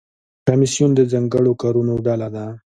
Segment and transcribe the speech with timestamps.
[0.47, 2.45] کمیسیون د ځانګړو کارونو ډله ده